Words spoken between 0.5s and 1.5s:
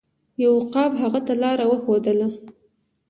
عقاب هغه ته